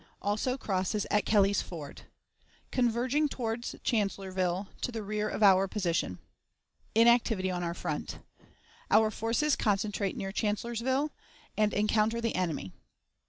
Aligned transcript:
Also 0.19 0.57
crosses 0.57 1.05
at 1.11 1.27
Kelly's 1.27 1.61
Ford. 1.61 2.07
Converging 2.71 3.29
toward 3.29 3.61
Chancellorsville, 3.83 4.67
to 4.81 4.91
the 4.91 5.03
Rear 5.03 5.29
of 5.29 5.43
our 5.43 5.67
Position. 5.67 6.17
Inactivity 6.95 7.51
on 7.51 7.61
our 7.61 7.75
Front. 7.75 8.17
Our 8.89 9.11
Forces 9.11 9.55
concentrate 9.55 10.17
near 10.17 10.31
Chancellorsville 10.31 11.11
and 11.55 11.71
encounter 11.71 12.19
the 12.19 12.33
Enemy. 12.33 12.71